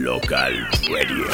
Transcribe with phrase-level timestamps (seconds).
[0.00, 1.26] Local Radio.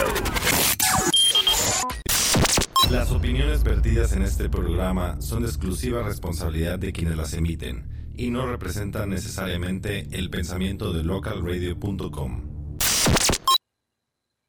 [2.91, 8.31] Las opiniones vertidas en este programa son de exclusiva responsabilidad de quienes las emiten y
[8.31, 12.77] no representan necesariamente el pensamiento de localradio.com.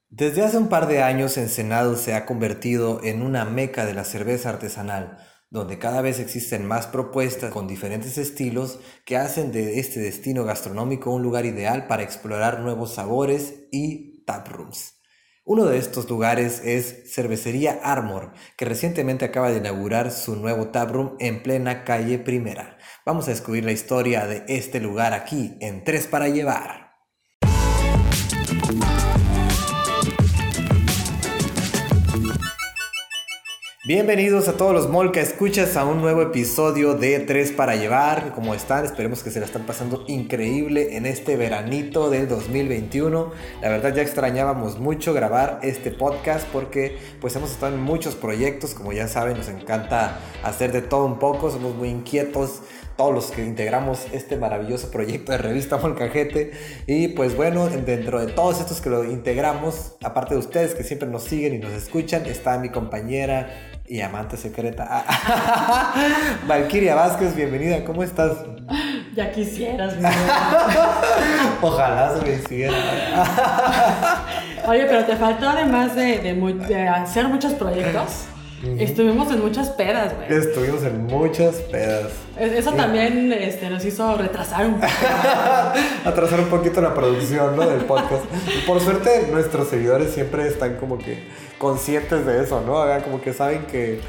[0.09, 4.03] Desde hace un par de años Ensenado se ha convertido en una meca de la
[4.03, 5.19] cerveza artesanal,
[5.49, 11.11] donde cada vez existen más propuestas con diferentes estilos que hacen de este destino gastronómico
[11.11, 14.95] un lugar ideal para explorar nuevos sabores y taprooms.
[15.49, 21.15] Uno de estos lugares es Cervecería Armor, que recientemente acaba de inaugurar su nuevo taproom
[21.19, 22.77] en plena calle Primera.
[23.05, 26.86] Vamos a descubrir la historia de este lugar aquí en Tres para Llevar.
[33.87, 38.33] Bienvenidos a todos los Molca Escuchas a un nuevo episodio de Tres para Llevar.
[38.35, 38.83] ¿Cómo están?
[38.83, 43.31] Esperemos que se la están pasando increíble en este veranito del 2021.
[43.61, 48.73] La verdad ya extrañábamos mucho grabar este podcast porque pues hemos estado en muchos proyectos.
[48.73, 51.49] Como ya saben, nos encanta hacer de todo un poco.
[51.49, 52.63] Somos muy inquietos
[52.97, 56.51] todos los que integramos este maravilloso proyecto de revista Molcajete.
[56.87, 61.07] Y pues bueno, dentro de todos estos que lo integramos, aparte de ustedes que siempre
[61.07, 65.05] nos siguen y nos escuchan, está mi compañera y amante secreta.
[66.47, 68.33] Valkyria Vázquez, bienvenida, ¿cómo estás?
[69.15, 69.95] Ya quisieras,
[71.61, 72.75] Ojalá se me hiciera.
[74.67, 78.25] Oye, pero te faltó además de, de hacer muchos proyectos.
[78.79, 80.39] Estuvimos en muchas pedas, güey.
[80.39, 82.11] Estuvimos en muchas pedas.
[82.39, 84.87] Eso también este, nos hizo retrasar un poco.
[86.05, 87.67] Atrasar un poquito la producción, ¿no?
[87.69, 88.25] Del podcast.
[88.65, 91.23] Por suerte, nuestros seguidores siempre están como que
[91.59, 92.83] conscientes de eso, ¿no?
[93.03, 93.99] Como que saben que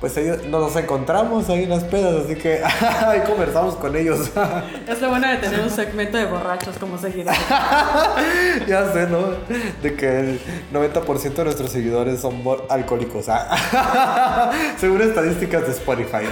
[0.00, 2.62] pues ellos nos encontramos ahí en las pedas, así que
[3.06, 4.30] ahí conversamos con ellos.
[4.88, 7.38] es lo bueno de tener un segmento de borrachos como seguidores.
[8.66, 9.34] ya sé, ¿no?
[9.82, 10.40] De que el
[10.72, 14.50] 90% de nuestros seguidores son alcohólicos, ¿ah?
[14.78, 16.24] según estadísticas de Spotify.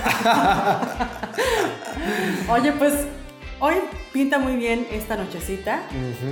[2.48, 2.94] Oye, pues
[3.60, 3.74] Hoy
[4.12, 5.82] pinta muy bien esta nochecita,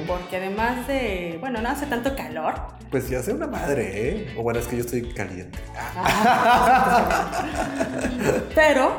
[0.06, 2.54] porque además de, bueno, no hace tanto calor.
[2.88, 4.34] Pues ya hace una madre, ¿eh?
[4.38, 5.58] O bueno, es que yo estoy caliente.
[8.54, 8.92] Pero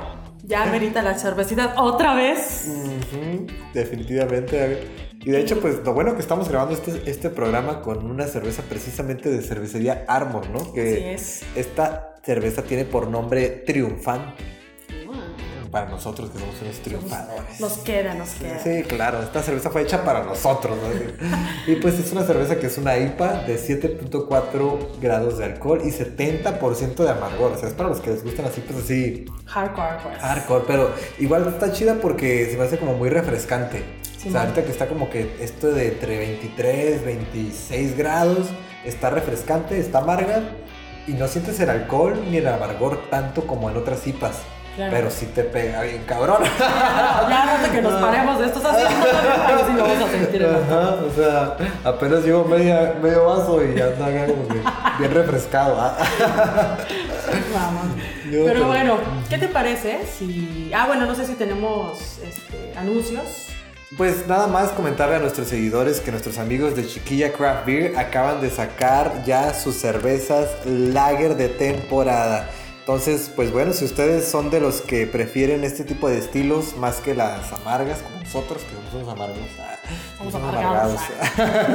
[0.44, 2.70] ya merita la cervecita otra vez.
[3.74, 4.90] Definitivamente.
[5.24, 8.62] Y de hecho, pues lo bueno que estamos grabando este, este programa con una cerveza
[8.64, 10.74] precisamente de cervecería Armor, ¿no?
[10.74, 11.44] Que es.
[11.56, 14.57] Esta cerveza tiene por nombre Triunfante
[15.72, 17.60] para nosotros que somos unos triunfadores.
[17.60, 18.60] Nos queda, nos queda.
[18.60, 20.78] Sí, claro, esta cerveza fue hecha para nosotros.
[21.68, 25.90] y pues es una cerveza que es una IPA de 7.4 grados de alcohol y
[25.90, 27.52] 70% de amargor.
[27.54, 29.26] O sea, es para los que les gustan así, pues así.
[29.46, 30.18] Hardcore, pues.
[30.20, 33.84] Hardcore, pero igual está chida porque se me hace como muy refrescante.
[34.26, 38.48] o sea, ahorita que está como que esto de entre 23, 26 grados,
[38.86, 40.42] está refrescante, está amarga
[41.08, 44.38] y no sientes el alcohol ni el amargor tanto como en otras IPAs.
[44.78, 46.44] Pero si te pega bien cabrón.
[47.28, 48.96] Ya, que nos paremos de estos asientos,
[49.68, 50.46] sí lo vamos a sentir.
[50.46, 54.08] Ajá, o sea, apenas llevo media, medio vaso y ya anda
[55.00, 55.78] bien refrescado.
[55.80, 55.98] ¿ah?
[57.54, 57.88] Vamos.
[58.32, 58.98] pero, bueno,
[59.30, 60.72] ¿qué te parece si...
[60.74, 63.48] Ah, bueno, no sé si tenemos este, anuncios.
[63.96, 68.42] Pues nada más comentarle a nuestros seguidores que nuestros amigos de Chiquilla Craft Beer acaban
[68.42, 72.50] de sacar ya sus cervezas lager de temporada.
[72.88, 77.02] Entonces, pues bueno, si ustedes son de los que prefieren este tipo de estilos más
[77.02, 79.76] que las amargas, como nosotros, que somos amargos, ah,
[80.18, 81.02] somos amargados.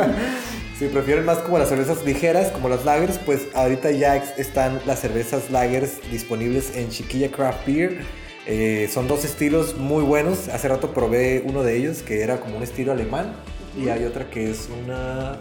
[0.78, 5.00] si prefieren más como las cervezas ligeras, como las lagers, pues ahorita ya están las
[5.00, 8.00] cervezas lagers disponibles en Chiquilla Craft Beer.
[8.46, 10.48] Eh, son dos estilos muy buenos.
[10.48, 13.34] Hace rato probé uno de ellos que era como un estilo alemán.
[13.76, 15.32] Y hay otra que es una.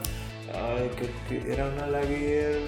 [0.53, 0.91] Ay,
[1.29, 2.59] que era una lager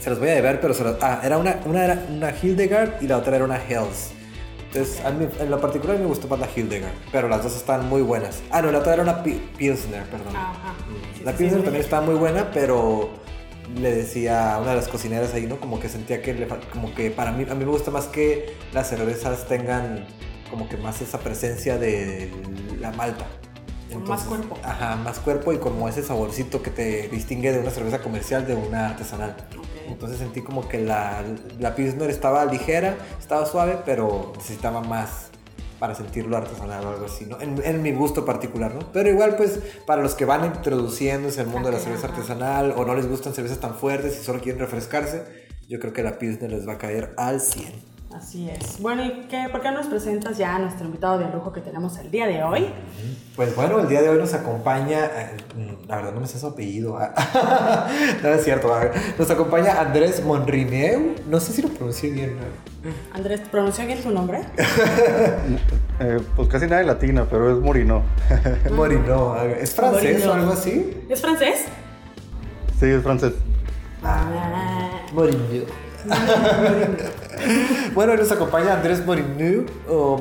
[0.00, 3.02] se los voy a deber, pero se los, ah, era una, una era una Hildegard
[3.02, 4.12] y la otra era una Hells.
[4.68, 7.88] Entonces, a mí, en lo particular me gustó más la Hildegard, pero las dos están
[7.88, 8.42] muy buenas.
[8.50, 10.34] Ah, no, la otra era una Pilsner, perdón.
[10.34, 11.24] Mm.
[11.24, 13.08] la Pilsner también está muy buena, pero
[13.76, 15.58] le decía a una de las cocineras ahí, ¿no?
[15.58, 18.54] Como que sentía que, le, como que para mí, a mí me gusta más que
[18.72, 20.06] las cervezas tengan
[20.50, 22.30] como que más esa presencia de
[22.80, 23.26] la malta.
[24.06, 24.58] más cuerpo.
[24.62, 28.54] Ajá, más cuerpo y como ese saborcito que te distingue de una cerveza comercial de
[28.54, 29.36] una artesanal.
[29.88, 31.22] Entonces sentí como que la,
[31.58, 35.30] la Pilsner estaba ligera, estaba suave, pero necesitaba más
[35.78, 37.38] para sentirlo artesanal o algo así, ¿no?
[37.40, 38.92] En, mi gusto particular, ¿no?
[38.92, 42.84] Pero igual, pues, para los que van introduciéndose al mundo de la cerveza artesanal o
[42.84, 45.24] no les gustan cervezas tan fuertes y solo quieren refrescarse,
[45.68, 47.87] yo creo que la Pilsner les va a caer al 100.
[48.14, 48.80] Así es.
[48.80, 51.98] Bueno, ¿y qué, por qué nos presentas ya a nuestro invitado de lujo que tenemos
[51.98, 52.68] el día de hoy?
[53.36, 55.36] Pues bueno, el día de hoy nos acompaña, eh,
[55.86, 56.98] la verdad no me sé su apellido,
[58.22, 58.74] no es cierto,
[59.18, 62.38] nos acompaña Andrés Monrineu, no sé si lo pronuncié bien.
[63.12, 64.40] Andrés, ¿pronuncia bien su nombre?
[66.00, 68.04] Eh, pues casi nada de latina, pero es Morino.
[68.70, 70.96] Morino, ¿es francés o algo así?
[71.08, 71.64] ¿Es francés?
[72.78, 73.32] Sí, es francés.
[74.04, 75.42] Ah, Morino.
[77.94, 80.18] bueno, nos acompaña Andrés Morinu, o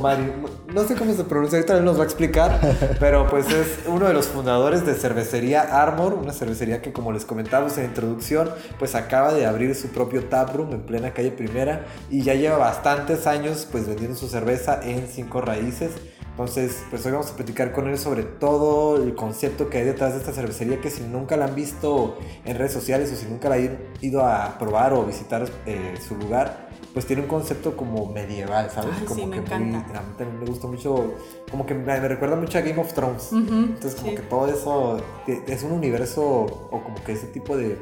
[0.73, 2.59] no sé cómo se pronuncia, ahorita él nos va a explicar,
[2.99, 7.25] pero pues es uno de los fundadores de Cervecería Armor, una cervecería que como les
[7.25, 8.49] comentamos en la introducción,
[8.79, 13.27] pues acaba de abrir su propio taproom en plena calle Primera y ya lleva bastantes
[13.27, 15.91] años pues vendiendo su cerveza en cinco raíces.
[16.37, 20.13] Entonces, pues hoy vamos a platicar con él sobre todo el concepto que hay detrás
[20.13, 23.49] de esta cervecería, que si nunca la han visto en redes sociales o si nunca
[23.49, 28.05] la han ido a probar o visitar eh, su lugar, pues tiene un concepto como
[28.11, 28.99] medieval, ¿sabes?
[29.07, 29.97] como sí, me que encanta.
[29.97, 31.15] a mí también me gusta mucho,
[31.49, 33.31] como que me, recuerda mucho a Game of Thrones.
[33.31, 37.79] Entonces, como que todo eso es un universo o como que ese tipo de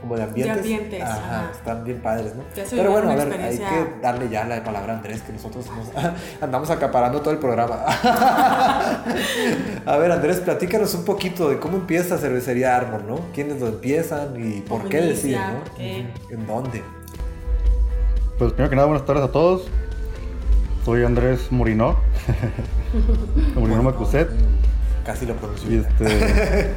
[0.00, 0.62] como de ambientes.
[0.62, 2.44] De ambientes ajá, están bien padres, ¿no?
[2.54, 5.66] Pero bueno, a ver, hay que darle ya la palabra a Andrés, que nosotros
[6.40, 7.84] andamos acaparando todo el programa.
[9.86, 13.20] a ver, Andrés, platícanos un poquito de cómo empieza Cervecería Armor, ¿no?
[13.34, 15.62] ¿Quiénes lo empiezan y por qué deciden, ¿no?
[15.78, 16.82] ¿En dónde?
[18.38, 19.66] Pues primero que nada, buenas tardes a todos.
[20.84, 21.96] Soy Andrés Morino.
[23.56, 24.28] Morino Macuset.
[25.04, 25.72] Casi lo pronuncio.
[25.72, 26.74] Y este.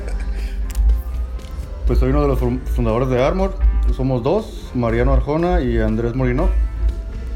[1.89, 2.38] Pues soy uno de los
[2.75, 3.56] fundadores de Armor.
[3.95, 6.47] Somos dos, Mariano Arjona y Andrés Morino.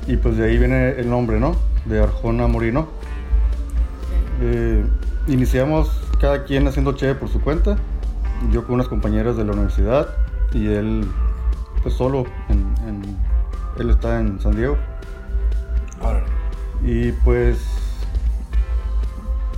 [0.05, 1.55] Y pues de ahí viene el nombre, ¿no?
[1.85, 2.87] De Arjona Morino.
[4.43, 4.85] Eh,
[5.25, 5.89] iniciamos
[6.21, 7.77] cada quien haciendo cheve por su cuenta.
[8.51, 10.09] Yo con unas compañeras de la universidad
[10.53, 11.03] y él
[11.81, 12.25] pues solo.
[13.79, 14.77] él está en San Diego.
[16.83, 17.57] Y pues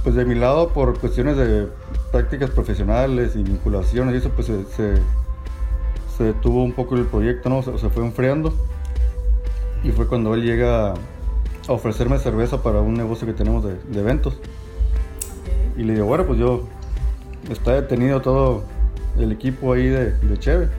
[0.05, 1.67] pues de mi lado por cuestiones de
[2.15, 4.63] prácticas profesionales y vinculaciones y eso pues se,
[6.17, 7.61] se, detuvo un poco el proyecto, ¿no?
[7.61, 8.53] Se, se, fue enfriando.
[9.83, 10.95] Y fue cuando él llega a
[11.67, 14.37] ofrecerme cerveza para un negocio que tenemos de, eventos.
[15.75, 16.63] Y le digo, bueno, pues yo,
[17.49, 18.63] está detenido todo
[19.19, 20.69] el equipo ahí de, de Cheve.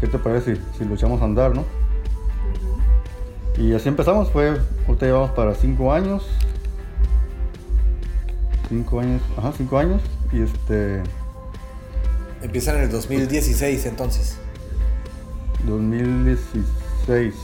[0.00, 1.64] ¿Qué te parece si, si lo echamos a andar, no?
[3.58, 6.26] Y así empezamos, fue, ahorita llevamos para cinco años.
[8.74, 10.02] Cinco años, ajá, cinco años.
[10.32, 11.00] Y este.
[12.42, 14.36] Empiezan en el 2016 entonces.
[15.64, 17.34] 2016.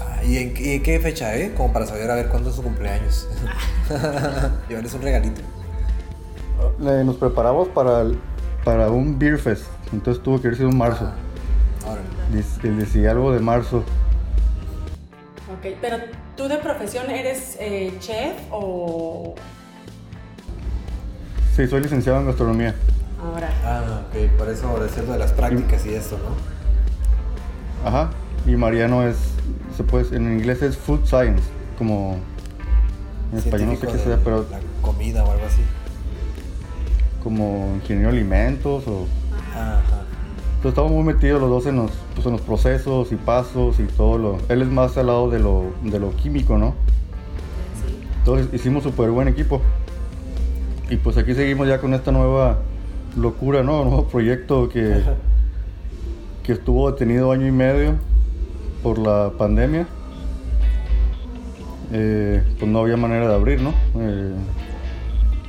[0.00, 0.52] Ah, ¿y, en,
[0.82, 1.54] qué fecha, eh?
[1.56, 3.28] Como para saber a ver cuándo es su cumpleaños.
[4.68, 5.42] Llevarles un regalito.
[6.80, 8.06] nos preparamos para,
[8.64, 9.66] para un Beer Fest.
[9.92, 11.08] Entonces tuvo que irse en marzo.
[11.86, 11.96] Ah,
[12.32, 13.84] decía algo de marzo.
[15.56, 15.98] Ok, pero
[16.36, 19.36] tú de profesión eres eh, chef o
[21.58, 22.72] Sí, soy licenciado en gastronomía.
[23.20, 23.50] Ahora.
[23.64, 27.88] Ah, ok, por eso decirlo de las prácticas y, esto, ¿no?
[27.88, 28.10] Ajá,
[28.46, 29.16] y Mariano es,
[29.76, 31.42] se puede, en inglés es food science,
[31.76, 32.16] como
[33.32, 34.46] en español no sé qué sea, pero...
[34.48, 35.62] La comida o algo así.
[37.24, 39.08] Como ingeniero de alimentos o...
[39.50, 39.80] Ajá.
[40.58, 43.82] Entonces estamos muy metidos los dos en los, pues, en los procesos y pasos y
[43.82, 44.38] todo lo...
[44.48, 46.76] Él es más al lado de lo, de lo químico, ¿no?
[47.84, 47.98] Sí.
[48.20, 49.60] Entonces hicimos súper buen equipo.
[50.90, 52.58] Y pues aquí seguimos ya con esta nueva
[53.16, 53.84] locura, ¿no?
[53.84, 55.02] Nuevo proyecto que,
[56.42, 57.94] que estuvo detenido año y medio
[58.82, 59.86] por la pandemia.
[61.92, 63.72] Eh, pues no había manera de abrir, ¿no?
[63.96, 64.34] Eh,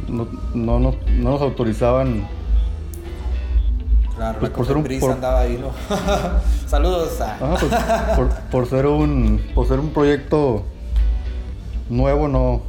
[0.08, 2.28] no, no, no, nos autorizaban.
[4.16, 5.72] Claro, pues por ser un por, andaba ahí, ¿no?
[6.68, 7.20] Saludos.
[7.22, 7.38] A...
[7.38, 7.74] pues,
[8.16, 10.64] por, por, ser un por ser un proyecto
[11.90, 12.62] nuevo no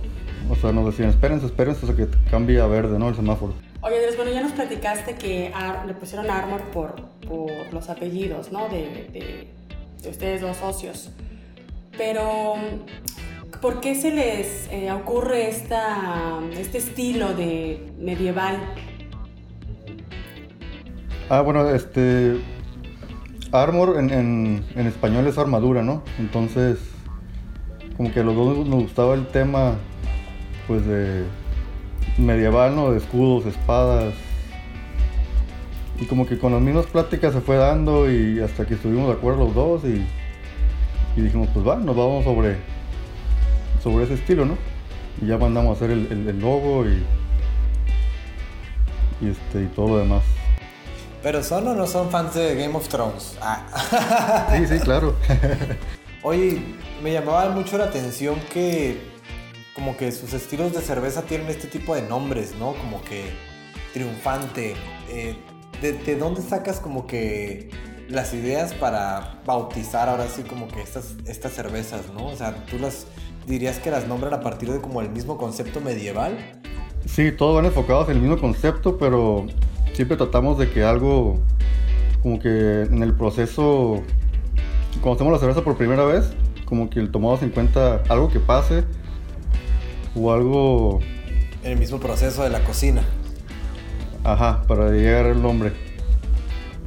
[0.48, 3.08] o sea, nos decían, espérense, espérense hasta que cambie a verde, ¿no?
[3.08, 3.54] El semáforo.
[3.82, 5.52] Oye, Andrés, bueno, ya nos platicaste que
[5.86, 8.68] le pusieron Armor por, por los apellidos, ¿no?
[8.68, 9.48] De,
[10.02, 11.10] de, ustedes dos socios.
[11.96, 12.54] Pero,
[13.60, 18.58] ¿por qué se les eh, ocurre esta, este estilo de medieval?
[21.28, 22.40] Ah, bueno, este...
[23.52, 26.04] Armor en, en, en español es armadura, ¿no?
[26.18, 26.78] Entonces,
[27.96, 29.74] como que a los dos nos gustaba el tema
[30.70, 31.24] pues de
[32.16, 32.92] medieval, ¿no?
[32.92, 34.14] De escudos, espadas.
[36.00, 39.14] Y como que con las mismas pláticas se fue dando y hasta que estuvimos de
[39.14, 40.06] acuerdo los dos y,
[41.16, 42.58] y dijimos, pues va, nos vamos sobre,
[43.82, 44.56] sobre ese estilo, ¿no?
[45.20, 47.02] Y ya mandamos a hacer el, el, logo y,
[49.20, 50.22] y, este, y todo lo demás.
[51.20, 53.36] ¿Pero son o no son fans de Game of Thrones?
[53.42, 54.54] Ah.
[54.56, 55.16] sí, sí, claro.
[56.22, 56.62] Oye,
[57.02, 59.09] me llamaba mucho la atención que
[59.80, 62.74] como que sus estilos de cerveza tienen este tipo de nombres, ¿no?
[62.74, 63.30] Como que
[63.94, 64.74] triunfante.
[65.08, 65.36] Eh,
[65.80, 67.70] ¿de, ¿De dónde sacas como que
[68.06, 72.26] las ideas para bautizar ahora sí como que estas, estas cervezas, ¿no?
[72.26, 73.06] O sea, tú las
[73.46, 76.36] dirías que las nombran a partir de como el mismo concepto medieval.
[77.06, 79.46] Sí, todos van enfocados en el mismo concepto, pero
[79.94, 81.38] siempre tratamos de que algo,
[82.22, 84.02] como que en el proceso,
[85.00, 86.34] cuando hacemos la cerveza por primera vez,
[86.66, 88.84] como que tomamos en cuenta algo que pase
[90.14, 91.00] o algo...
[91.62, 93.02] En el mismo proceso de la cocina.
[94.24, 95.72] Ajá, para llegar al nombre.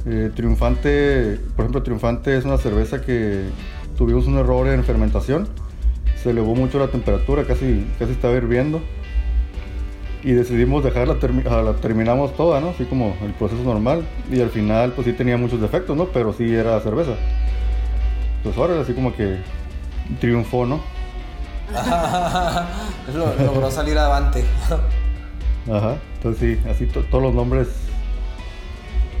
[0.06, 3.44] Eh, triunfante, por ejemplo, Triunfante es una cerveza que
[3.96, 5.48] tuvimos un error en fermentación.
[6.22, 8.82] Se elevó mucho la temperatura, casi, casi estaba hirviendo.
[10.22, 11.16] Y decidimos dejarla,
[11.62, 12.70] la terminamos toda, ¿no?
[12.70, 14.04] Así como el proceso normal.
[14.30, 16.06] Y al final, pues sí tenía muchos defectos, ¿no?
[16.06, 17.12] Pero sí era cerveza.
[18.42, 19.38] Pues ahora así como que
[20.20, 20.80] triunfó, ¿no?
[23.14, 24.44] Logró salir adelante.
[25.70, 27.68] Ajá, entonces sí, así todos los nombres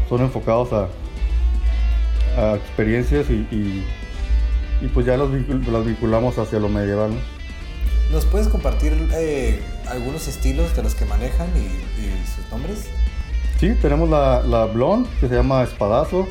[0.08, 0.88] son enfocados a,
[2.36, 3.84] a experiencias y,
[4.82, 7.12] y, pues ya los, las vinculamos hacia lo medieval.
[8.12, 11.68] ¿Nos puedes compartir eh, algunos estilos de los que manejan y,
[12.34, 12.90] sus nombres?
[13.58, 16.28] Sí, tenemos la, la Blonde que se llama Espadazo,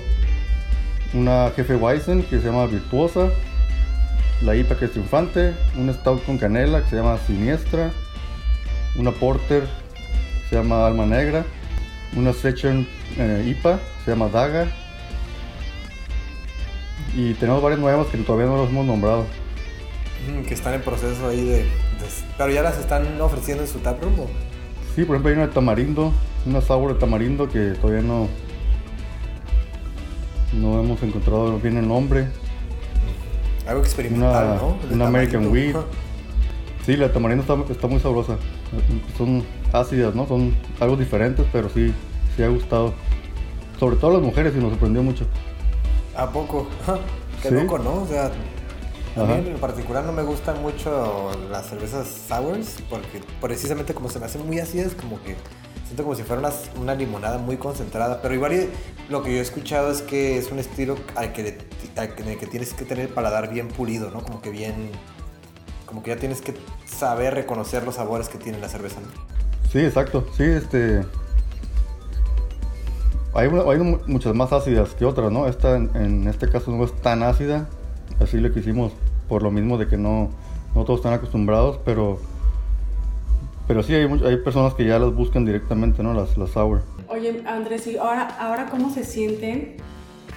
[1.13, 3.29] una Jefe Weizen que se llama Virtuosa,
[4.43, 7.91] la IPA que es Triunfante, un Stout con canela que se llama Siniestra,
[8.97, 11.45] una Porter que se llama Alma Negra,
[12.15, 12.85] una Session
[13.17, 14.67] eh, IPA, se llama Daga.
[17.15, 19.25] Y tenemos varias nuevas que todavía no las hemos nombrado.
[20.47, 21.65] que están en proceso ahí de,
[22.37, 24.19] Pero ya las están ofreciendo en su taproom.
[24.19, 24.27] ¿o?
[24.95, 26.11] Sí, por ejemplo hay una de tamarindo,
[26.45, 28.27] una sour de tamarindo que todavía no...
[30.53, 32.27] No hemos encontrado bien el nombre.
[33.67, 34.77] Algo experimental, ¿no?
[34.91, 35.75] una American Wheat.
[36.85, 38.37] Sí, la tamarindo está, está muy sabrosa.
[39.17, 40.27] Son ácidas, ¿no?
[40.27, 41.93] Son algo diferentes, pero sí,
[42.35, 42.93] sí ha gustado.
[43.79, 45.25] Sobre todo a las mujeres y nos sorprendió mucho.
[46.15, 46.67] ¿A poco?
[47.41, 48.03] Qué loco, ¿no?
[48.03, 48.31] O sea,
[49.15, 54.19] a mí en particular no me gustan mucho las cervezas sours porque precisamente como se
[54.19, 55.35] me hacen muy ácidas, como que
[55.93, 58.19] siento como si fuera una, limonada muy concentrada.
[58.19, 58.67] Pero igual
[59.09, 61.55] lo que yo he escuchado es que es un estilo al que,
[61.95, 64.23] en el que tienes que tener el paladar bien pulido, ¿no?
[64.23, 64.89] Como que bien...
[65.85, 66.55] Como que ya tienes que
[66.87, 69.01] saber reconocer los sabores que tiene la cerveza.
[69.71, 70.25] Sí, exacto.
[70.35, 71.05] Sí, este...
[73.35, 75.47] Hay, muchas más ácidas que otras, ¿no?
[75.47, 77.67] Esta en, este caso no es tan ácida,
[78.19, 78.93] así lo que hicimos
[79.27, 80.29] por lo mismo de que no,
[80.75, 82.19] no todos están acostumbrados, pero
[83.67, 86.13] pero sí hay, hay personas que ya las buscan directamente, ¿no?
[86.13, 86.81] Las, las sour.
[87.07, 89.77] Oye, Andrés, ¿y ahora, ahora cómo se sienten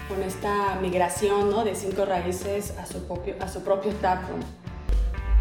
[0.09, 1.64] con esta migración, ¿no?
[1.64, 4.40] De cinco raíces a su propio, a su propio taproom?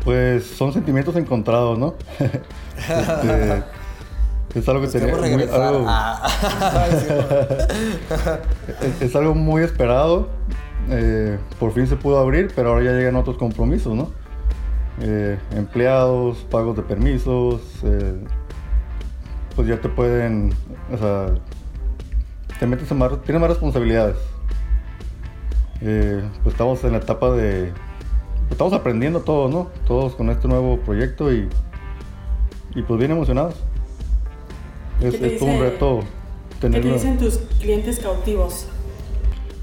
[0.03, 1.95] Pues son sentimientos encontrados, ¿no?
[2.79, 3.63] este,
[4.59, 6.27] es algo que tenía muy, ah.
[9.01, 10.29] es, algo muy esperado.
[10.89, 14.11] Eh, por fin se pudo abrir, pero ahora ya llegan otros compromisos, ¿no?
[15.01, 18.15] Eh, empleados, pagos de permisos, eh,
[19.55, 20.53] pues ya te pueden,
[20.93, 21.35] o sea,
[22.59, 24.17] te metes en más, tienes más responsabilidades.
[25.79, 27.73] pues estamos en la etapa de,
[28.43, 29.69] pues estamos aprendiendo todos, ¿no?
[29.85, 31.49] Todos con este nuevo proyecto y,
[32.75, 33.55] y pues bien emocionados.
[35.01, 36.03] Es, un reto
[36.61, 36.93] tenerlo.
[36.93, 38.67] ¿Qué te dicen tus clientes cautivos?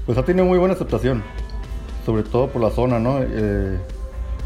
[0.05, 1.23] Pues ha tenido muy buena aceptación,
[2.05, 3.19] sobre todo por la zona, ¿no?
[3.21, 3.79] Eh,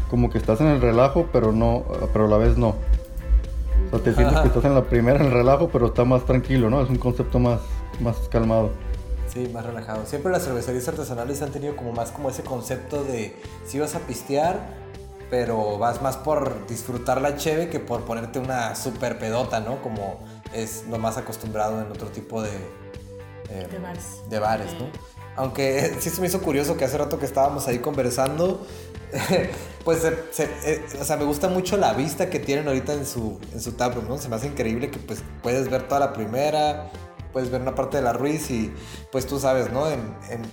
[0.08, 2.76] como que estás en el relajo, pero no, pero a la vez no.
[3.86, 6.24] O sea, te sientes que estás en la primera en el relajo, pero está más
[6.24, 6.82] tranquilo, ¿no?
[6.82, 7.60] Es un concepto más,
[8.00, 8.70] más calmado.
[9.32, 10.04] Sí, más relajado.
[10.06, 13.36] Siempre las cervecerías artesanales han tenido como más como ese concepto de
[13.66, 14.58] si vas a pistear,
[15.30, 19.82] pero vas más por disfrutar la cheve que por ponerte una super pedota, ¿no?
[19.82, 20.20] Como
[20.54, 22.50] es lo más acostumbrado en otro tipo de,
[23.50, 24.86] eh, de bares, de bares ¿no?
[25.36, 28.66] Aunque sí se me hizo curioso que hace rato que estábamos ahí conversando,
[29.84, 33.60] pues eh, o sea, me gusta mucho la vista que tienen ahorita en su, en
[33.60, 34.18] su taproom, ¿no?
[34.18, 36.90] Se me hace increíble que pues puedes ver toda la primera,
[37.32, 38.72] puedes ver una parte de la Ruiz y
[39.12, 39.88] pues tú sabes, ¿no?
[39.88, 40.00] En,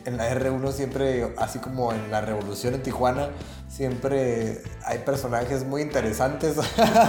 [0.06, 3.30] en, la R1 siempre, así como en la Revolución en Tijuana,
[3.68, 6.56] siempre hay personajes muy interesantes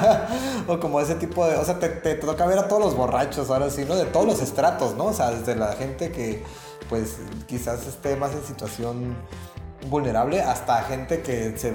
[0.66, 3.50] o como ese tipo de, o sea, te, te, toca ver a todos los borrachos
[3.50, 3.94] ahora sí, ¿no?
[3.96, 5.06] De todos los estratos, ¿no?
[5.06, 6.42] O sea, desde la gente que
[6.88, 9.16] pues quizás esté más en situación
[9.88, 11.72] vulnerable hasta gente que se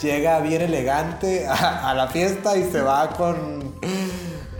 [0.00, 3.74] llega bien elegante a la fiesta y se va con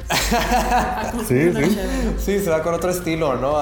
[1.28, 1.78] sí, sí.
[2.18, 3.56] Sí, se va con otro estilo, ¿no?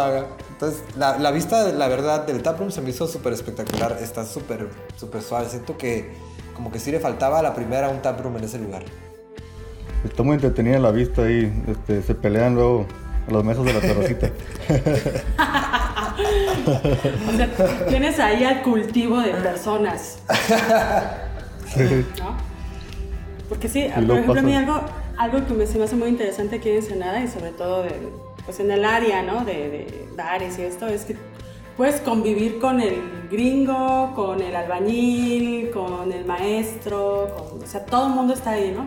[0.51, 3.99] Entonces, la, la vista, la verdad, del taproom se me hizo súper espectacular.
[4.01, 5.49] Está súper, súper suave.
[5.49, 6.15] Siento que
[6.55, 8.85] como que sí le faltaba a la primera un taproom en ese lugar.
[10.05, 11.53] Está muy entretenida la vista ahí.
[11.67, 12.87] Este, se pelean luego
[13.29, 14.31] a las mesas de la terracita.
[17.29, 20.19] O sea, tienes ahí al cultivo de personas.
[22.19, 22.37] ¿no?
[23.49, 24.81] Porque sí, por ejemplo, a mí pasa- algo,
[25.19, 28.09] algo que me, se me hace muy interesante aquí en Ensenada y sobre todo de,
[28.45, 29.45] pues en el área, ¿no?
[29.45, 31.17] De, de bares y esto, es que
[31.77, 32.97] puedes convivir con el
[33.31, 38.75] gringo, con el albañil, con el maestro, con- o sea, todo el mundo está ahí,
[38.77, 38.85] ¿no?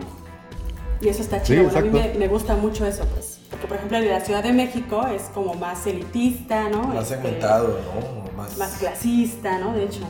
[1.00, 1.64] Y eso está Sí, chido.
[1.64, 3.35] Bueno, a mí me, me gusta mucho eso, pues.
[3.50, 6.82] Porque, por ejemplo, en la Ciudad de México es como más elitista, ¿no?
[6.88, 8.32] Más Este, segmentado, ¿no?
[8.36, 8.56] Más...
[8.58, 9.72] Más clasista, ¿no?
[9.74, 10.00] De hecho.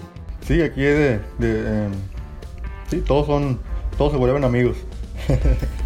[0.47, 1.93] Sí, aquí de, de, em,
[2.91, 3.61] sí, todos son,
[3.99, 4.77] todos se vuelven amigos.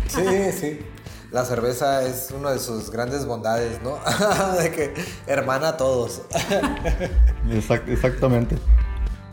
[0.09, 0.25] Sí,
[0.59, 0.81] sí.
[1.31, 3.97] La cerveza es una de sus grandes bondades, ¿no?
[4.61, 4.95] de que
[5.29, 6.23] hermana a todos.
[7.49, 8.57] Exact- exactamente.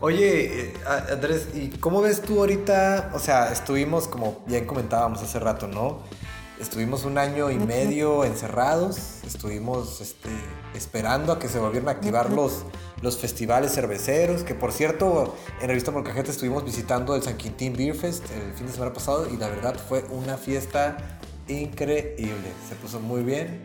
[0.00, 0.74] Oye, eh,
[1.12, 3.10] Andrés, ¿y cómo ves tú ahorita?
[3.14, 6.02] O sea, estuvimos, como bien comentábamos hace rato, ¿no?
[6.60, 10.28] Estuvimos un año y medio encerrados, estuvimos este,
[10.74, 12.64] esperando a que se volvieran a activar los,
[13.00, 17.94] los festivales cerveceros, que por cierto, en Revista Molcajete estuvimos visitando el San Quintín Beer
[17.94, 20.96] Fest el fin de semana pasado y la verdad fue una fiesta
[21.46, 23.60] increíble, se puso muy bien,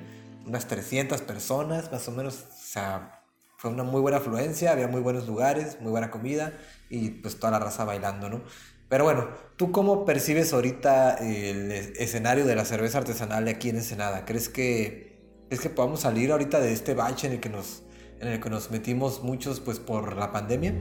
[0.45, 3.23] unas 300 personas más o menos, o sea,
[3.57, 6.53] fue una muy buena afluencia, había muy buenos lugares, muy buena comida
[6.89, 8.41] y pues toda la raza bailando, ¿no?
[8.93, 13.77] Pero bueno, ¿tú cómo percibes ahorita el es- escenario de la cerveza artesanal aquí en
[13.77, 14.23] Ensenada?
[14.23, 17.81] ¿Crees que, ¿crees que podamos salir ahorita de este bache en el que nos,
[18.19, 20.75] en el que nos metimos muchos pues por la pandemia?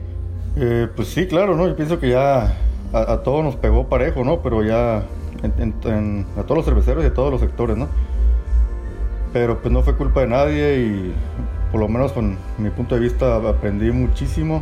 [0.55, 1.67] Eh, pues sí, claro, ¿no?
[1.67, 2.55] Yo pienso que ya
[2.93, 4.43] a, todos nos pegó parejo, ¿no?
[4.43, 7.87] Pero ya a todos los cerveceros y a todos los sectores, ¿no?
[9.33, 11.13] Pero pues no fue culpa de nadie y
[11.71, 14.61] por lo menos con mi punto de vista aprendí muchísimo.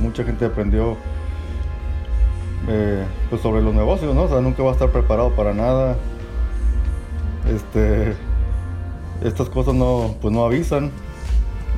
[0.00, 0.96] Mucha gente aprendió
[2.68, 4.22] eh, pues sobre los negocios, ¿no?
[4.24, 5.96] O sea, nunca va a estar preparado para nada.
[7.48, 8.14] Este,
[9.24, 10.90] estas cosas no, pues no avisan.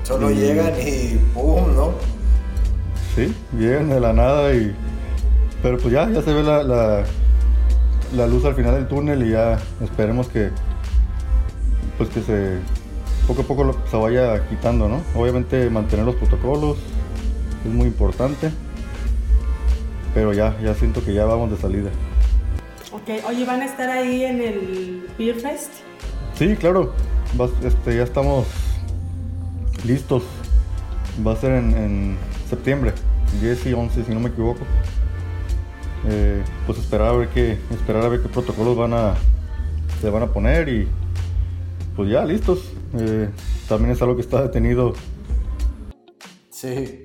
[0.02, 1.74] Solo Y- llegan y ¡pum!
[1.76, 1.90] ¿no?
[3.14, 4.74] Sí, llegan de la nada y...
[5.62, 7.04] Pero pues ya, ya se ve la, la,
[8.16, 10.50] la luz al final del túnel y ya esperemos que...
[11.98, 12.59] Pues que se...
[13.28, 15.00] Poco a poco se vaya quitando, ¿no?
[15.14, 16.78] Obviamente mantener los protocolos
[17.64, 18.50] es muy importante.
[20.14, 21.90] Pero ya, ya siento que ya vamos de salida.
[22.92, 25.72] Ok, oye, ¿van a estar ahí en el Beer Fest?
[26.35, 26.92] Sí, claro.
[27.64, 28.46] este, ya estamos
[29.87, 30.25] listos.
[31.27, 32.92] Va a ser en, en septiembre,
[33.40, 34.61] 10 y 11 si no me equivoco.
[36.09, 39.14] Eh, pues esperar a ver qué, esperar a ver qué protocolos van a,
[40.01, 40.88] se van a poner y
[41.96, 42.72] pues ya listos.
[42.94, 43.29] Eh,
[43.68, 44.94] también es algo que está detenido.
[46.51, 47.03] Sí.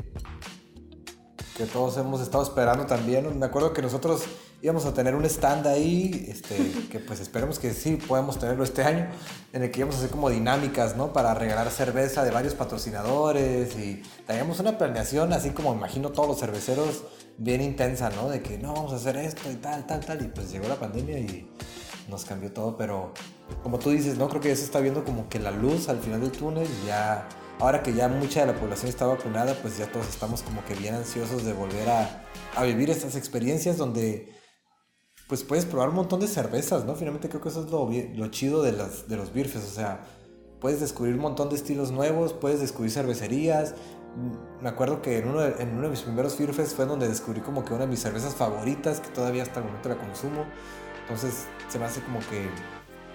[1.57, 3.37] Que todos hemos estado esperando también.
[3.39, 4.21] Me acuerdo que nosotros
[4.61, 6.55] íbamos a tener un stand ahí, este,
[6.91, 9.07] que pues esperemos que sí podamos tenerlo este año,
[9.53, 11.13] en el que íbamos a hacer como dinámicas, ¿no?
[11.13, 16.39] Para regalar cerveza de varios patrocinadores y teníamos una planeación, así como imagino todos los
[16.39, 17.03] cerveceros,
[17.37, 18.29] bien intensa, ¿no?
[18.29, 20.21] De que no, vamos a hacer esto y tal, tal, tal.
[20.21, 21.47] Y pues llegó la pandemia y
[22.07, 23.13] nos cambió todo, pero
[23.63, 24.27] como tú dices, ¿no?
[24.29, 27.27] Creo que ya se está viendo como que la luz al final del túnel ya,
[27.59, 30.75] ahora que ya mucha de la población está vacunada, pues ya todos estamos como que
[30.75, 32.23] bien ansiosos de volver a,
[32.55, 34.33] a vivir estas experiencias donde
[35.27, 36.95] pues puedes probar un montón de cervezas, ¿no?
[36.95, 40.05] Finalmente creo que eso es lo, lo chido de, las, de los birfes, o sea,
[40.61, 43.75] puedes descubrir un montón de estilos nuevos, puedes descubrir cervecerías.
[44.15, 47.07] Mm, Me acuerdo que en uno, de, en uno de mis primeros birfes fue donde
[47.09, 50.45] descubrí como que una de mis cervezas favoritas, que todavía hasta el momento la consumo.
[51.01, 52.47] Entonces se me hace como que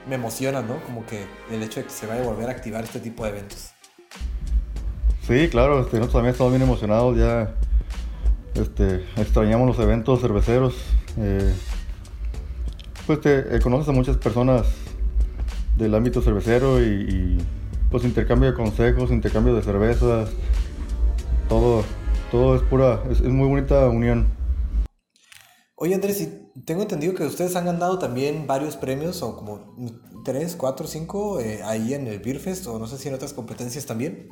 [0.07, 0.83] me emociona, ¿no?
[0.85, 3.31] Como que el hecho de que se vaya a volver a activar este tipo de
[3.31, 3.73] eventos.
[5.27, 7.55] Sí, claro, este, nosotros también estamos bien emocionados, ya
[8.55, 10.75] este, extrañamos los eventos cerveceros.
[11.17, 11.55] eh,
[13.07, 14.67] pues te eh, conoces a muchas personas
[15.77, 17.39] del ámbito cervecero y,
[17.91, 20.31] pues intercambio de consejos, intercambio de cervezas,
[21.49, 21.85] todo,
[22.31, 24.27] todo es pura, es, muy bonita unión.
[25.77, 29.77] Oye Andrés, y tengo entendido que ustedes han ganado también varios premios, o como
[30.25, 33.87] 3, 4, 5, ahí en el Beer Fest, o no sé si en otras competencias
[33.87, 34.29] también.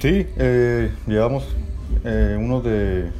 [0.00, 1.44] Sí, eh, llevamos
[2.04, 3.10] eh, uno de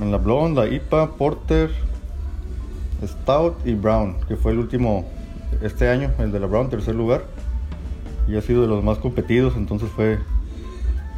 [0.00, 1.70] en la Blonde, la IPA, Porter,
[3.04, 5.08] Stout y Brown, que fue el último
[5.60, 7.24] este año, el de la Brown, tercer lugar.
[8.28, 10.20] Y ha sido de los más competidos, entonces fue,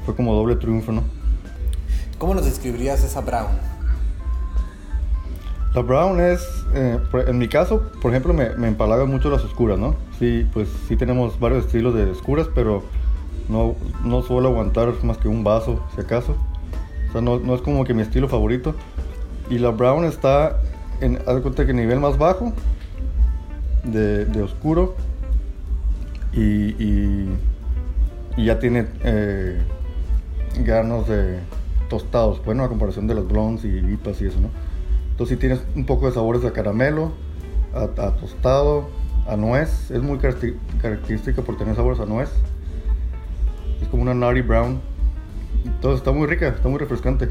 [0.07, 1.03] fue como doble triunfo, ¿no?
[2.17, 3.53] ¿Cómo nos describirías esa Brown?
[5.75, 6.41] La Brown es,
[6.75, 9.95] eh, en mi caso, por ejemplo, me, me empalagan mucho las oscuras, ¿no?
[10.19, 12.83] sí, pues sí tenemos varios estilos de oscuras, pero
[13.49, 16.37] no, no suelo aguantar más que un vaso, si acaso.
[17.09, 18.75] O sea, no, no es como que mi estilo favorito.
[19.49, 20.61] Y la brown está
[21.01, 22.53] en, haz cuenta que nivel más bajo
[23.85, 24.97] de, de oscuro
[26.33, 27.39] y, y,
[28.37, 29.59] ya tiene eh,
[30.59, 31.39] granos de
[31.89, 34.51] tostados, bueno, a comparación de las blondes y IPAs y eso, ¿no?
[35.11, 37.13] Entonces sí tienes un poco de sabores a caramelo,
[37.73, 38.91] a, a tostado,
[39.27, 39.91] a nuez.
[39.91, 42.31] Es muy característica por tener sabores a nuez.
[43.83, 44.81] Es como una nutty brown.
[45.65, 47.31] Entonces está muy rica, está muy refrescante.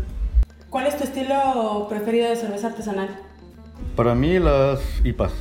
[0.69, 3.09] ¿Cuál es tu estilo preferido de cerveza artesanal?
[3.95, 5.31] Para mí las IPAs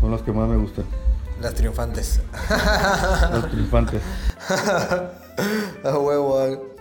[0.00, 0.84] son las que más me gustan.
[1.40, 2.20] Las triunfantes.
[2.50, 4.00] Las triunfantes.
[5.84, 6.74] A huevo.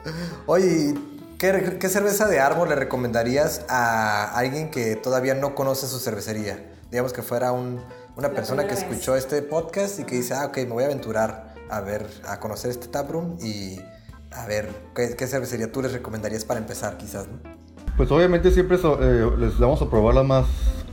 [0.46, 0.94] Oye,
[1.38, 6.60] ¿qué, qué cerveza de árbol le recomendarías a alguien que todavía no conoce su cervecería?
[6.92, 7.80] Digamos que fuera un-
[8.16, 8.80] una La persona que vez.
[8.84, 12.40] escuchó este podcast y que dice, ah, ok, me voy a aventurar a ver, a
[12.40, 13.80] conocer este taproom y
[14.32, 17.28] a ver, ¿qué, qué cervecería tú les recomendarías para empezar quizás?
[17.98, 20.46] Pues obviamente siempre eh, les vamos a probar las más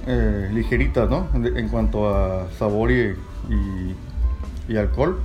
[0.06, 1.28] eh, ligeritas, ¿no?
[1.34, 3.16] En, cuanto a sabor y,
[3.48, 5.18] y- alcohol.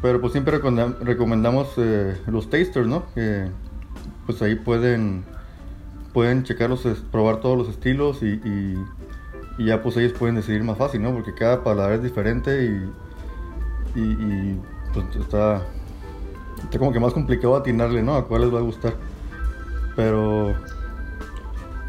[0.00, 3.04] Pero pues siempre recomenda- recomendamos eh, los tasters, ¿no?
[3.14, 3.48] Que
[4.26, 5.24] pues ahí pueden,
[6.12, 8.40] pueden checarlos, probar todos los estilos y,
[9.58, 11.12] y- ya pues ellos pueden decidir más fácil, ¿no?
[11.12, 12.90] Porque cada palabra es diferente y,
[14.00, 14.60] y,
[14.92, 15.62] pues está,
[16.62, 18.14] está como que más complicado atinarle, ¿no?
[18.16, 18.94] A cuál les va a gustar.
[19.96, 20.54] Pero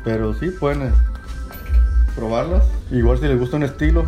[0.03, 0.91] pero sí, pueden eh,
[2.15, 2.63] probarlas.
[2.91, 4.05] Igual si les gusta un estilo,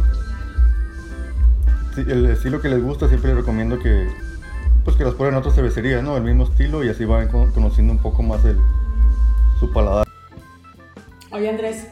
[1.97, 4.09] el estilo que les gusta, siempre les recomiendo que
[4.83, 6.17] pues que las prueben en otra cervecería, ¿no?
[6.17, 8.57] El mismo estilo y así van con- conociendo un poco más el,
[9.59, 10.07] su paladar.
[11.31, 11.87] Oye Andrés,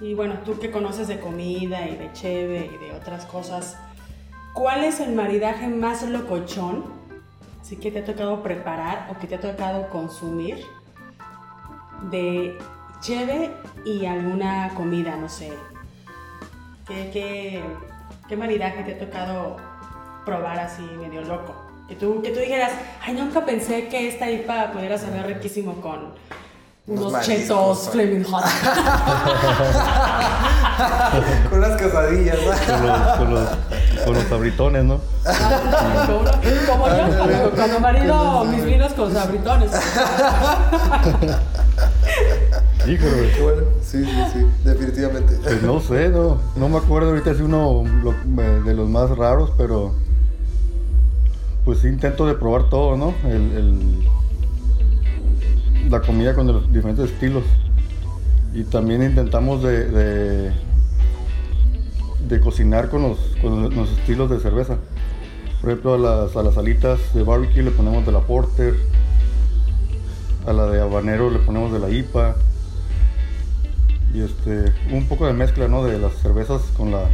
[0.00, 3.76] y bueno, tú que conoces de comida y de cheve y de otras cosas,
[4.54, 6.84] ¿cuál es el maridaje más locochón?
[7.60, 10.64] Así que te ha tocado preparar o que te ha tocado consumir
[12.10, 12.58] de
[13.00, 13.50] cheve
[13.84, 15.52] y alguna comida, no sé.
[16.86, 17.62] ¿Qué, qué,
[18.28, 19.56] qué maridaje te ha tocado
[20.24, 21.54] probar así medio loco?
[21.88, 22.72] Que tú, que tú dijeras,
[23.04, 26.14] ay, nunca pensé que esta IPA pudiera saber riquísimo con
[26.90, 27.88] Unos mariscos, chetos.
[27.92, 28.44] Flaming Hot.
[31.50, 33.48] Con unas quesadillas, Con los, con los,
[34.04, 34.98] con los sabritones, ¿no?
[36.66, 39.70] como, yo, cuando, cuando marido mis vinos con sabritones.
[42.86, 43.62] Híjole, Qué bueno.
[43.82, 45.34] Sí, sí, sí, definitivamente.
[45.42, 48.14] pues no sé, no, no me acuerdo ahorita si uno lo-
[48.64, 49.92] de los más raros, pero
[51.64, 53.14] pues sí intento de probar todo, ¿no?
[53.24, 54.08] El, el-
[55.88, 57.44] la comida con los diferentes estilos.
[58.52, 60.52] Y también intentamos de,
[62.28, 64.78] de, cocinar con los, con los estilos de cerveza.
[65.60, 68.74] Por ejemplo, a las, a las alitas de barbecue le ponemos de la porter,
[70.46, 72.36] a la de habanero le ponemos de la IPA.
[74.12, 75.84] Y este, un poco de mezcla, ¿no?
[75.84, 77.04] De las cervezas con la,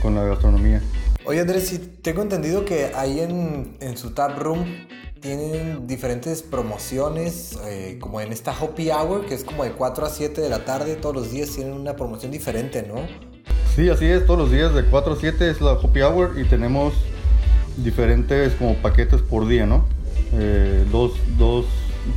[0.00, 0.80] con la gastronomía.
[1.24, 4.64] Oye Andrés, sí, tengo entendido que ahí en, en su tap room
[5.22, 10.10] tienen diferentes promociones, eh, como en esta Hoppy Hour, que es como de 4 a
[10.10, 12.96] 7 de la tarde, todos los días tienen una promoción diferente, ¿no?
[13.74, 16.44] Sí, así es, todos los días de 4 a 7 es la Hoppy Hour y
[16.44, 16.92] tenemos
[17.76, 19.86] diferentes como paquetes por día, ¿no?
[20.34, 21.66] Eh, dos, dos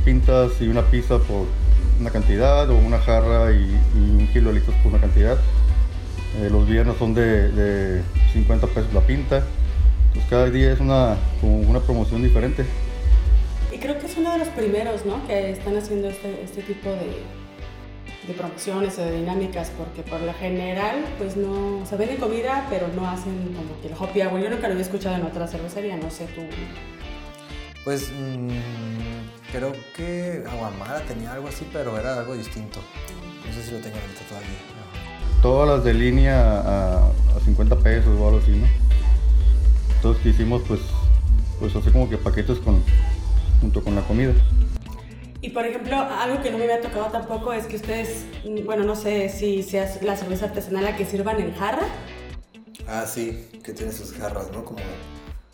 [0.04, 1.46] pintas y una pizza por
[2.00, 5.38] una cantidad, o una jarra y, y un kilo de litros por una cantidad.
[6.40, 9.44] Eh, los viernes son de, de 50 pesos la pinta.
[10.08, 12.64] Entonces cada día es una, como una promoción diferente.
[13.76, 15.26] Y creo que es uno de los primeros, ¿no?
[15.26, 17.20] Que están haciendo este, este tipo de,
[18.26, 22.88] de promociones o de dinámicas, porque por lo general, pues no, se venden comida, pero
[22.88, 24.40] no hacen como que el happy hour.
[24.40, 26.40] Yo nunca lo había escuchado en otra cervecería, no sé tú.
[27.84, 28.48] Pues mm,
[29.52, 32.80] creo que Aguamara tenía algo así, pero era algo distinto.
[33.46, 35.42] No sé si lo tengan ahorita todavía.
[35.42, 38.66] Todas las de línea a, a 50 pesos o algo así, ¿no?
[39.96, 40.80] Entonces que hicimos pues,
[41.60, 42.82] pues así como que paquetes con,
[43.60, 44.32] junto con la comida.
[45.40, 48.24] Y por ejemplo, algo que no me había tocado tampoco es que ustedes,
[48.64, 51.86] bueno, no sé si sea la cerveza artesanal la que sirvan en jarra.
[52.88, 54.64] Ah, sí, que tiene sus jarras, ¿no?
[54.64, 54.80] Como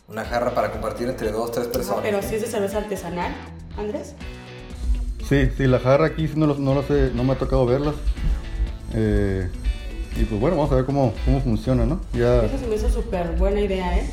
[0.07, 2.01] una jarra para compartir entre dos, tres personas.
[2.03, 3.33] Pero si es de cerveza artesanal,
[3.77, 4.15] Andrés.
[5.27, 7.95] Sí, sí, la jarra aquí sí no, no, lo sé, no me ha tocado verlas.
[8.93, 9.49] Eh,
[10.15, 11.99] y pues bueno, vamos a ver cómo, cómo funciona, ¿no?
[12.13, 14.09] Ya Eso se me hizo súper buena idea, ¿eh?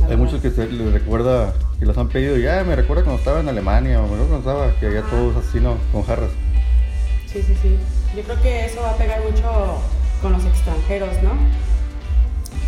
[0.00, 0.24] La hay verdad.
[0.24, 3.48] muchos que se les recuerda, que las han pedido, ya me recuerda cuando estaba en
[3.48, 5.76] Alemania, o me recuerda cuando estaba, que había todos así, ¿no?
[5.92, 6.30] Con jarras.
[7.26, 7.76] Sí, sí, sí.
[8.16, 9.80] Yo creo que eso va a pegar mucho
[10.22, 11.32] con los extranjeros, ¿no?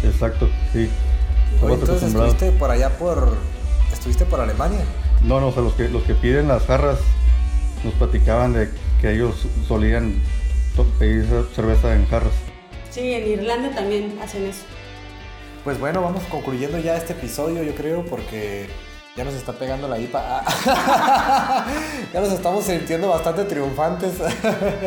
[0.09, 0.90] Exacto, sí.
[1.62, 3.37] Oye, entonces estuviste por allá por...
[3.92, 4.81] ¿Estuviste por Alemania?
[5.23, 6.99] No, no, o sea, los que, los que piden las jarras
[7.85, 10.21] nos platicaban de que ellos solían
[10.99, 12.33] pedir cer- cerveza en jarras.
[12.90, 14.64] Sí, en Irlanda también hacen eso.
[15.64, 18.69] Pues bueno, vamos concluyendo ya este episodio, yo creo, porque
[19.16, 20.20] ya nos está pegando la IPA.
[20.22, 21.66] Ah.
[22.12, 24.12] ya nos estamos sintiendo bastante triunfantes.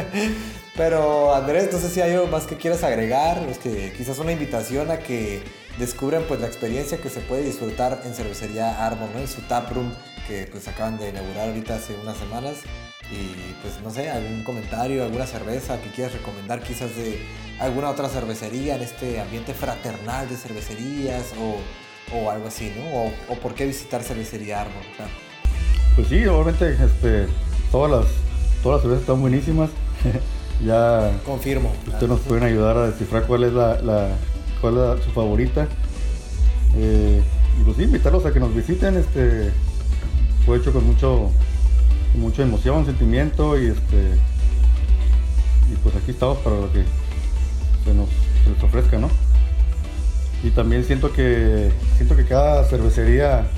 [0.75, 4.31] Pero Andrés, no sé si hay algo más que quieras agregar, es que quizás una
[4.31, 5.43] invitación a que
[5.77, 9.19] descubran pues la experiencia que se puede disfrutar en cervecería Armor, ¿no?
[9.19, 9.91] En su taproom
[10.27, 12.57] que pues acaban de inaugurar ahorita hace unas semanas.
[13.11, 17.19] Y pues no sé, algún comentario, alguna cerveza que quieras recomendar quizás de
[17.59, 21.57] alguna otra cervecería en este ambiente fraternal de cervecerías o,
[22.13, 22.83] o algo así, ¿no?
[23.03, 24.65] O, o por qué visitar cervecería.
[24.95, 25.11] Claro.
[25.95, 27.27] Pues sí, obviamente este,
[27.71, 28.05] todas, las,
[28.63, 29.69] todas las cervezas están buenísimas.
[30.65, 31.71] ya Confirmo.
[31.87, 34.15] ustedes nos pueden ayudar a descifrar cuál es la, la-
[34.61, 35.67] cuál es la- su favorita.
[36.75, 37.21] Eh,
[37.59, 38.95] y pues sí, invitarlos a que nos visiten.
[38.97, 39.51] Este,
[40.45, 41.31] fue hecho con mucho,
[42.13, 44.17] con mucha emoción, sentimiento y este
[45.71, 46.83] y pues aquí estamos para lo que
[47.85, 48.09] se nos,
[48.43, 49.07] se les ofrezca, ¿no?
[50.43, 53.49] Y también siento que siento que cada cervecería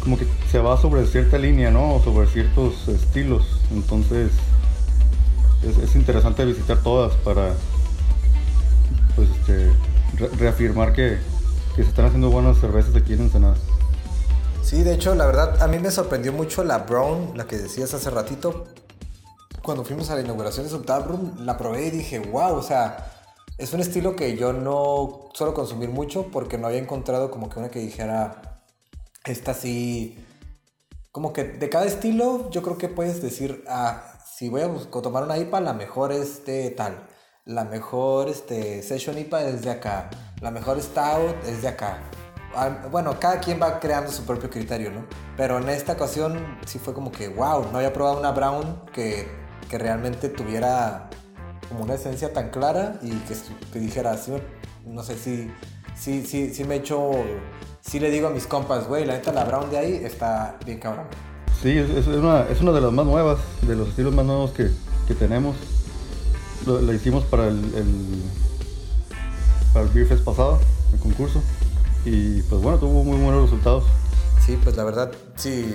[0.00, 2.00] como que se va sobre cierta línea, ¿no?
[2.02, 3.60] Sobre ciertos estilos.
[3.70, 4.30] Entonces
[5.62, 7.54] es, es interesante visitar todas para
[9.14, 9.70] pues este
[10.16, 11.18] re- reafirmar que,
[11.74, 13.56] que se están haciendo buenas cervezas aquí en Ensenada.
[14.62, 17.92] Sí, de hecho, la verdad, a mí me sorprendió mucho la Brown, la que decías
[17.94, 18.64] hace ratito.
[19.62, 23.12] Cuando fuimos a la inauguración de su taproom, la probé y dije, wow, o sea,
[23.58, 27.58] es un estilo que yo no suelo consumir mucho porque no había encontrado como que
[27.58, 28.62] una que dijera,
[29.24, 30.24] esta sí,
[31.10, 34.02] como que de cada estilo yo creo que puedes decir, ah,
[34.34, 36.42] si voy a bus- tomar una IPA, la mejor es
[36.76, 37.06] tal.
[37.46, 40.10] La mejor este, Session IPA es de acá.
[40.42, 42.02] La mejor Stout es de acá.
[42.90, 45.06] Bueno, cada quien va creando su propio criterio, ¿no?
[45.36, 49.28] Pero en esta ocasión sí fue como que, wow, no había probado una Brown que,
[49.70, 51.08] que realmente tuviera
[51.68, 53.34] como una esencia tan clara y que,
[53.72, 54.32] que dijera, sí,
[54.86, 55.50] no sé si,
[55.98, 57.10] sí, sí, sí me echo,
[57.80, 60.78] sí le digo a mis compas, güey, la neta la Brown de ahí está bien
[60.78, 61.06] cabrón.
[61.62, 64.50] Sí, es, es una, es una de las más nuevas, de los estilos más nuevos
[64.52, 64.70] que,
[65.08, 65.56] que tenemos.
[66.66, 68.22] Lo, la hicimos para el, el-
[69.72, 70.58] para el Beer Fest pasado,
[70.92, 71.42] el concurso.
[72.04, 73.84] Y pues bueno, tuvo muy buenos resultados.
[74.44, 75.66] Sí, pues la verdad, sí,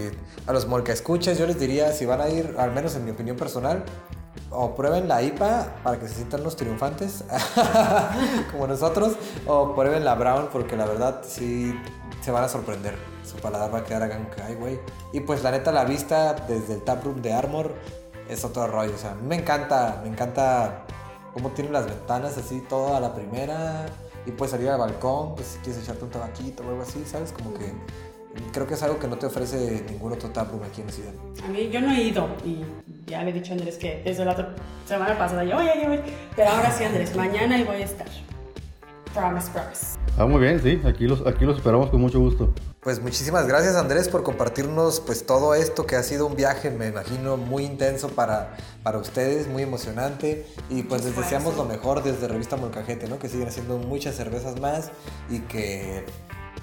[0.48, 3.12] a los molca escuchas yo les diría, si van a ir, al menos en mi
[3.12, 3.84] opinión personal,
[4.52, 7.24] o prueben la IPA para que se sientan los triunfantes,
[8.52, 9.16] como nosotros,
[9.48, 11.74] o prueben la Brown porque la verdad sí
[12.22, 12.96] se van a sorprender.
[13.24, 14.80] Su paladar va a quedar acá que, ay, güey.
[15.14, 17.74] Y pues la neta, la vista desde el taproom de Armor
[18.28, 18.94] es otro rollo.
[18.94, 20.86] O sea, me encanta, me encanta
[21.34, 23.86] cómo tienen las ventanas así, toda la primera.
[24.26, 27.32] Y puedes salir al balcón, pues si quieres echarte un tabaquito o algo así, ¿sabes?
[27.32, 27.74] Como que
[28.52, 31.14] creo que es algo que no te ofrece ningún otro taproom aquí en la ciudad.
[31.44, 32.64] A mí yo no he ido y
[33.10, 34.56] ya le he dicho a Andrés que desde la otra
[34.88, 36.04] semana pasada yo, oye, oye,
[36.36, 38.08] pero ahora sí, Andrés, mañana ahí voy a estar.
[39.14, 39.98] Promise, promise.
[40.18, 42.54] Ah, muy bien, sí, aquí los, aquí los esperamos con mucho gusto.
[42.82, 46.88] Pues muchísimas gracias Andrés por compartirnos pues todo esto que ha sido un viaje, me
[46.88, 52.28] imagino, muy intenso para, para ustedes, muy emocionante y pues les deseamos lo mejor desde
[52.28, 53.20] Revista Molcajete, ¿no?
[53.20, 54.92] Que siguen haciendo muchas cervezas más
[55.30, 56.06] y que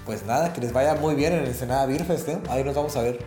[0.09, 2.39] pues nada, que les vaya muy bien en el Ensenada Beer Fest, ¿eh?
[2.49, 3.19] Ahí nos vamos a ver.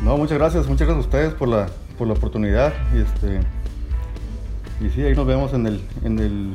[0.00, 1.66] No, muchas gracias, muchas gracias a ustedes por la,
[1.98, 2.72] por la oportunidad.
[2.94, 3.40] Y este
[4.80, 6.54] y sí, ahí nos vemos en el, en el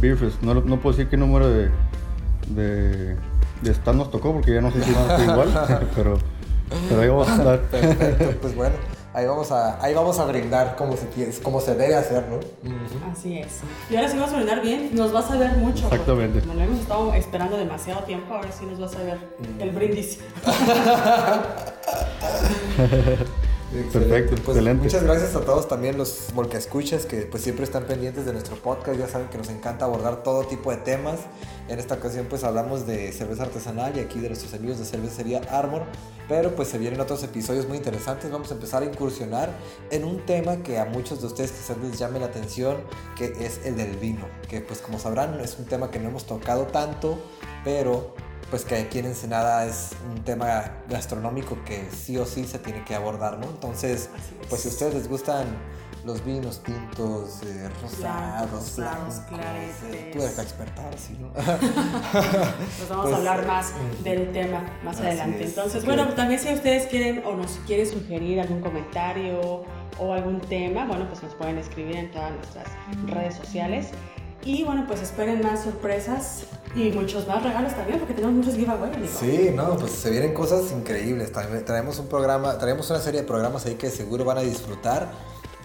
[0.00, 0.42] Beer Fest.
[0.42, 1.70] No, no puedo decir qué número de,
[2.48, 3.14] de,
[3.62, 6.18] de stand nos tocó porque ya no sé si va a ser igual, pero,
[6.88, 7.60] pero ahí vamos a estar.
[7.70, 8.74] Perfecto, pues bueno,
[9.16, 11.08] ahí vamos a, ahí vamos a brindar como se,
[11.42, 12.38] como se debe hacer, ¿no?
[13.10, 13.60] Así es.
[13.88, 15.86] Y ahora sí vas a brindar bien, nos vas a ver mucho.
[15.86, 16.40] Exactamente.
[16.40, 19.18] Como lo hemos estado esperando demasiado tiempo, ahora sí nos vas a ver
[19.58, 20.18] el brindis.
[23.72, 24.84] Perfecto, Pues excelente.
[24.84, 28.98] Muchas gracias a todos también los escuchas que pues siempre están pendientes de nuestro podcast.
[28.98, 31.20] Ya saben que nos encanta abordar todo tipo de temas.
[31.68, 35.40] En esta ocasión pues hablamos de cerveza artesanal y aquí de nuestros amigos de cervecería
[35.50, 35.82] Armor.
[36.28, 38.30] Pero pues se vienen otros episodios muy interesantes.
[38.30, 39.50] Vamos a empezar a incursionar
[39.90, 42.76] en un tema que a muchos de ustedes quizás les llame la atención,
[43.16, 44.26] que es el del vino.
[44.48, 47.18] Que pues como sabrán es un tema que no hemos tocado tanto,
[47.64, 48.14] pero
[48.50, 52.84] pues que aquí en Ensenada es un tema gastronómico que sí o sí se tiene
[52.84, 53.46] que abordar, ¿no?
[53.46, 54.08] Entonces,
[54.48, 55.46] pues si a ustedes les gustan
[56.04, 59.74] los vinos tintos, eh, rosados, Blancos, claretes.
[59.92, 61.28] eh, tú eres la experta sí, ¿no?
[61.34, 63.72] Nos vamos Pues, a hablar más
[64.04, 65.42] del tema más adelante.
[65.42, 65.48] es.
[65.48, 69.64] Entonces, bueno, también si ustedes quieren o nos quieren sugerir algún comentario
[69.98, 72.66] o algún tema, bueno, pues nos pueden escribir en todas nuestras
[73.06, 73.88] redes sociales.
[74.46, 76.44] Y bueno, pues esperen más sorpresas
[76.76, 79.10] Y muchos más regalos también, porque tenemos muchos giveaways.
[79.18, 81.32] Sí, no, pues se vienen cosas increíbles.
[81.32, 85.10] Trae- Traemos un programa, traemos una serie de programas ahí que seguro van a disfrutar,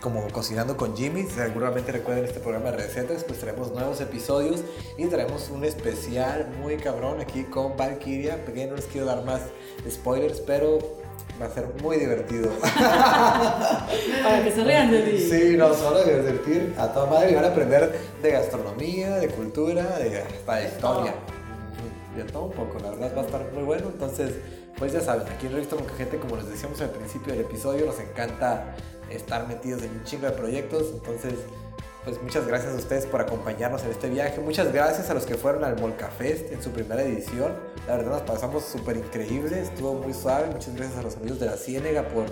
[0.02, 1.24] como Cocinando con Jimmy.
[1.28, 4.62] Seguramente recuerden este programa de recetas, pues traemos nuevos episodios
[4.98, 8.44] y traemos un especial muy cabrón aquí con Valkyria.
[8.44, 9.41] Porque no les quiero dar más
[9.89, 10.80] spoilers, pero
[11.42, 12.50] va a ser muy divertido.
[14.24, 15.18] Para que se rían de mí.
[15.18, 19.84] Sí, van a divertir a toda madre y van a aprender de gastronomía, de cultura,
[19.98, 21.14] de, hasta de historia.
[21.14, 23.88] Ujú, De todo un poco, la verdad va a estar muy bueno.
[23.88, 24.32] Entonces,
[24.78, 28.00] pues ya saben, aquí en Revista Cajete, como les decíamos al principio del episodio, nos
[28.00, 28.76] encanta
[29.10, 30.88] estar metidos en un chingo de proyectos.
[30.94, 31.34] Entonces,
[32.04, 34.40] pues muchas gracias a ustedes por acompañarnos en este viaje.
[34.40, 37.54] Muchas gracias a los que fueron al Molcafest en su primera edición.
[37.88, 40.48] La verdad nos pasamos súper increíble, estuvo muy suave.
[40.48, 42.26] Muchas gracias a los amigos de la Ciénega por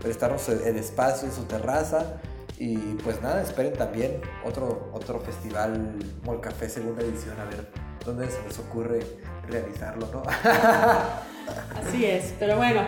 [0.00, 2.20] prestarnos el, el espacio en su terraza.
[2.58, 7.66] Y pues nada, esperen también otro, otro festival Molcafé segunda edición, a ver
[8.04, 9.00] dónde se les ocurre
[9.48, 10.22] realizarlo, ¿no?
[11.76, 12.82] Así es, pero bueno,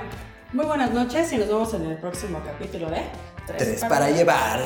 [0.53, 3.03] muy buenas noches y nos vemos en el próximo capítulo de
[3.47, 4.61] Tres para llevar.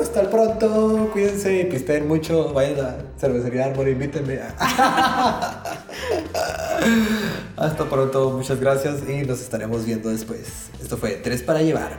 [0.00, 2.52] Hasta el pronto, cuídense y pisteen mucho.
[2.52, 4.38] Vayan a cervecería Árbol, invítenme.
[7.56, 10.70] Hasta pronto, muchas gracias y nos estaremos viendo después.
[10.80, 11.98] Esto fue Tres para llevar.